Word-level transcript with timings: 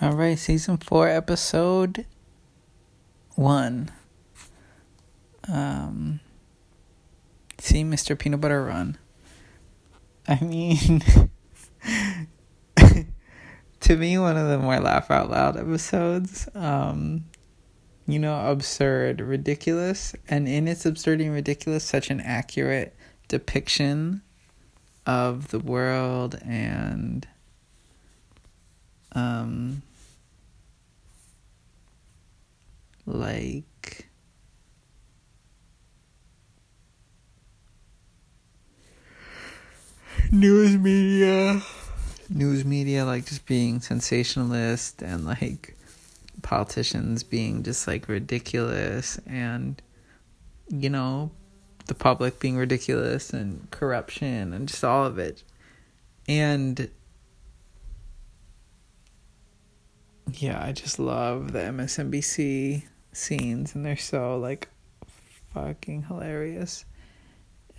All 0.00 0.12
right, 0.12 0.38
season 0.38 0.76
four, 0.76 1.08
episode 1.08 2.06
one. 3.34 3.90
Um, 5.48 6.20
see 7.58 7.82
Mr. 7.82 8.16
Peanut 8.16 8.40
Butter 8.40 8.62
Run. 8.62 8.96
I 10.28 10.38
mean, 10.44 11.02
to 13.80 13.96
me, 13.96 14.18
one 14.18 14.36
of 14.36 14.46
the 14.46 14.58
more 14.60 14.78
laugh 14.78 15.10
out 15.10 15.30
loud 15.30 15.56
episodes. 15.56 16.48
Um, 16.54 17.24
you 18.06 18.20
know, 18.20 18.52
absurd, 18.52 19.20
ridiculous, 19.20 20.14
and 20.28 20.46
in 20.46 20.68
its 20.68 20.86
absurdity 20.86 21.24
and 21.24 21.34
ridiculous, 21.34 21.82
such 21.82 22.08
an 22.08 22.20
accurate 22.20 22.94
depiction 23.26 24.22
of 25.06 25.48
the 25.48 25.58
world 25.58 26.38
and 26.44 27.26
um 29.12 29.82
like 33.06 34.08
news 40.30 40.76
media. 40.76 41.62
News 42.30 42.64
media 42.64 43.04
like 43.04 43.24
just 43.24 43.46
being 43.46 43.80
sensationalist 43.80 45.02
and 45.02 45.24
like 45.24 45.76
politicians 46.42 47.22
being 47.22 47.62
just 47.62 47.88
like 47.88 48.08
ridiculous 48.08 49.18
and 49.26 49.80
you 50.68 50.90
know 50.90 51.30
the 51.86 51.94
public 51.94 52.38
being 52.38 52.56
ridiculous 52.56 53.32
and 53.32 53.70
corruption 53.70 54.52
and 54.52 54.68
just 54.68 54.84
all 54.84 55.06
of 55.06 55.18
it. 55.18 55.42
And 56.28 56.90
yeah 60.34 60.62
i 60.62 60.72
just 60.72 60.98
love 60.98 61.52
the 61.52 61.58
msnbc 61.58 62.82
scenes 63.12 63.74
and 63.74 63.84
they're 63.84 63.96
so 63.96 64.38
like 64.38 64.68
fucking 65.52 66.04
hilarious. 66.04 66.84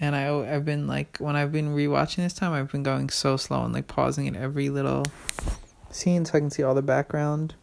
And 0.00 0.14
I 0.14 0.54
I've 0.54 0.64
been 0.64 0.86
like 0.86 1.18
when 1.18 1.36
I've 1.36 1.52
been 1.52 1.74
rewatching 1.74 2.16
this 2.16 2.34
time 2.34 2.52
I've 2.52 2.70
been 2.70 2.82
going 2.82 3.10
so 3.10 3.36
slow 3.36 3.64
and 3.64 3.72
like 3.72 3.88
pausing 3.88 4.26
in 4.26 4.36
every 4.36 4.68
little 4.70 5.04
scene 5.90 6.24
so 6.24 6.36
I 6.36 6.40
can 6.40 6.50
see 6.50 6.62
all 6.62 6.74
the 6.74 6.82
background 6.82 7.54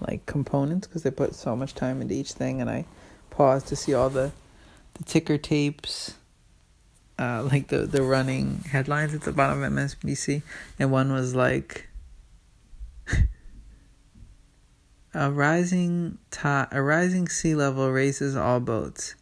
like 0.00 0.26
components 0.26 0.86
because 0.86 1.02
they 1.02 1.10
put 1.10 1.34
so 1.34 1.54
much 1.54 1.74
time 1.74 2.02
into 2.02 2.14
each 2.14 2.32
thing 2.32 2.60
and 2.60 2.68
I 2.68 2.84
pause 3.30 3.62
to 3.64 3.76
see 3.76 3.94
all 3.94 4.10
the 4.10 4.32
the 4.94 5.04
ticker 5.04 5.38
tapes 5.38 6.14
uh 7.18 7.46
like 7.50 7.68
the 7.68 7.86
the 7.86 8.02
running 8.02 8.64
headlines 8.70 9.14
at 9.14 9.22
the 9.22 9.32
bottom 9.32 9.62
of 9.62 9.72
MSNBC 9.72 10.42
and 10.78 10.90
one 10.90 11.12
was 11.12 11.36
like 11.36 11.87
A 15.18 15.32
rising 15.32 16.16
tide, 16.30 16.68
a 16.70 16.80
rising 16.80 17.28
sea 17.28 17.56
level 17.56 17.90
raises 17.90 18.36
all 18.36 18.60
boats, 18.60 19.16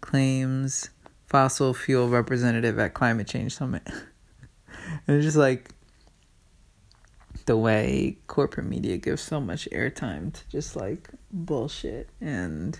claims 0.00 0.90
fossil 1.26 1.74
fuel 1.74 2.08
representative 2.08 2.78
at 2.78 2.94
climate 2.94 3.26
change 3.26 3.56
summit. 3.56 3.82
and 3.88 4.04
it's 5.08 5.24
just 5.24 5.36
like 5.36 5.70
the 7.46 7.56
way 7.56 8.18
corporate 8.28 8.68
media 8.68 8.96
gives 8.98 9.20
so 9.20 9.40
much 9.40 9.68
airtime 9.72 10.32
to 10.32 10.48
just 10.48 10.76
like 10.76 11.10
bullshit 11.32 12.08
and 12.20 12.78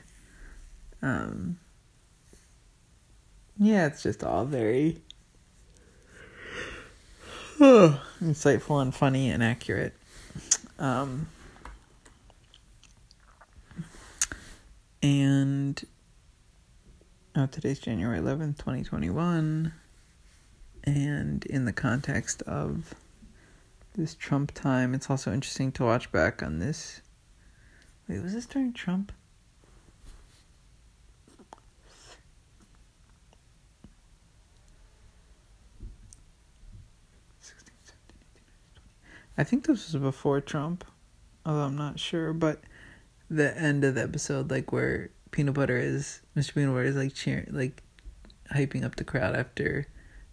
um 1.03 1.59
yeah, 3.59 3.87
it's 3.87 4.05
just 4.05 4.23
all 4.23 4.45
very 4.45 5.03
insightful 7.59 8.81
and 8.81 8.95
funny 8.95 9.31
and 9.31 9.43
accurate. 9.43 9.95
Um 10.79 11.27
And 15.03 15.83
oh, 17.35 17.47
today's 17.47 17.81
January 17.81 18.21
11th, 18.21 18.59
2021. 18.59 19.73
And 20.85 21.45
in 21.47 21.65
the 21.65 21.73
context 21.73 22.43
of 22.43 22.95
this 23.95 24.15
Trump 24.15 24.53
time, 24.55 24.95
it's 24.95 25.11
also 25.11 25.33
interesting 25.33 25.73
to 25.73 25.85
watch 25.85 26.13
back 26.13 26.41
on 26.41 26.61
this. 26.61 27.01
Wait, 28.09 28.23
was 28.23 28.33
this 28.33 28.47
during 28.47 28.73
Trump? 28.73 29.11
I 39.37 39.45
think 39.45 39.67
this 39.67 39.93
was 39.93 40.01
before 40.01 40.41
Trump, 40.41 40.85
although 41.45 41.63
I'm 41.63 41.77
not 41.77 41.99
sure. 41.99 42.33
But 42.33 42.61
the 43.33 43.57
end 43.59 43.83
of 43.83 43.95
the 43.95 44.03
episode, 44.03 44.51
like 44.51 44.73
where 44.73 45.11
Peanut 45.31 45.55
Butter 45.55 45.79
is 45.79 46.21
Mr. 46.37 46.55
Peanut 46.55 46.75
Butter 46.75 46.85
is 46.85 46.97
like 46.97 47.15
cheering, 47.15 47.49
like 47.51 47.83
hyping 48.53 48.85
up 48.85 48.97
the 48.97 49.05
crowd 49.05 49.35
after 49.35 49.87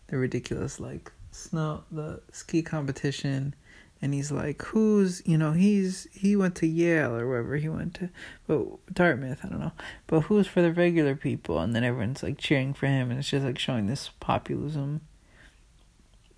the 0.08 0.18
ridiculous 0.18 0.80
like 0.80 1.12
snow 1.32 1.86
the 1.92 2.22
ski 2.34 2.62
competition, 2.62 3.56
and 4.02 4.14
he's 4.14 4.32
like, 4.32 4.62
"Who's 4.64 5.22
you 5.26 5.38
know 5.38 5.54
he's 5.54 6.08
he 6.12 6.36
went 6.36 6.56
to 6.56 6.68
Yale 6.68 7.16
or 7.16 7.26
wherever 7.28 7.56
he 7.56 7.70
went 7.70 7.94
to, 7.96 8.10
but 8.48 8.94
Dartmouth 8.94 9.46
I 9.46 9.48
don't 9.48 9.62
know, 9.62 9.72
but 10.08 10.22
who's 10.22 10.48
for 10.48 10.62
the 10.62 10.74
regular 10.74 11.16
people?" 11.16 11.60
And 11.60 11.74
then 11.74 11.86
everyone's 11.86 12.22
like 12.22 12.38
cheering 12.38 12.74
for 12.74 12.88
him, 12.88 13.12
and 13.12 13.20
it's 13.20 13.30
just 13.30 13.46
like 13.46 13.60
showing 13.60 13.88
this 13.88 14.10
populism, 14.20 15.00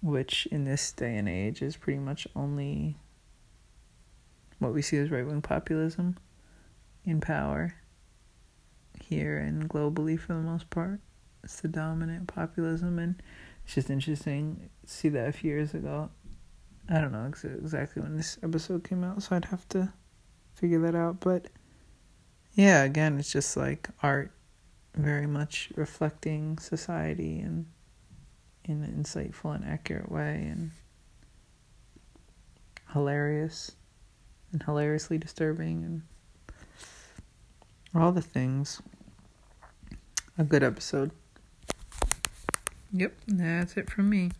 which 0.04 0.48
in 0.52 0.66
this 0.66 0.92
day 0.92 1.18
and 1.18 1.28
age 1.28 1.64
is 1.64 1.76
pretty 1.76 2.00
much 2.00 2.28
only 2.36 2.98
what 4.60 4.76
we 4.76 4.84
see 4.84 4.98
as 4.98 5.10
right 5.10 5.26
wing 5.26 5.42
populism 5.42 6.18
in 7.06 7.20
power 7.22 7.76
here 9.04 9.38
and 9.38 9.70
globally 9.70 10.20
for 10.20 10.34
the 10.34 10.40
most 10.40 10.70
part. 10.70 11.00
It's 11.44 11.62
the 11.62 11.68
dominant 11.68 12.28
populism, 12.28 13.00
and 13.00 13.22
it's 13.66 13.76
just 13.76 13.90
interesting 13.90 14.70
to 14.86 14.94
see 14.94 15.10
that 15.10 15.30
a 15.30 15.32
few 15.32 15.50
years 15.50 15.74
ago. 15.74 16.10
I 16.90 17.00
don't 17.00 17.12
know 17.12 17.26
ex- 17.28 17.44
exactly 17.44 18.02
when 18.02 18.18
this 18.18 18.38
episode 18.44 18.84
came 18.84 19.04
out, 19.04 19.24
so 19.24 19.36
I'd 19.36 19.46
have 19.46 19.68
to 19.70 19.92
figure 20.54 20.80
that 20.80 20.96
out. 20.96 21.20
But 21.20 21.48
yeah, 22.54 22.84
again, 22.84 23.18
it's 23.18 23.32
just 23.32 23.58
like 23.58 23.90
art 24.04 24.32
very 24.96 25.28
much 25.28 25.72
reflecting 25.76 26.58
society 26.58 27.40
and 27.40 27.66
in 28.66 28.84
an 28.84 29.04
insightful 29.04 29.56
and 29.56 29.66
accurate 29.66 30.12
way 30.12 30.48
and 30.52 30.72
hilarious 32.94 33.72
and 34.52 34.62
hilariously 34.64 35.18
disturbing 35.18 35.84
and 35.84 36.02
all 37.94 38.12
the 38.12 38.22
things. 38.22 38.82
A 40.38 40.44
good 40.44 40.64
episode. 40.64 41.12
Yep, 42.94 43.14
that's 43.28 43.78
it 43.78 43.90
from 43.90 44.10
me. 44.10 44.32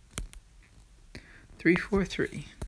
343. 1.60 2.46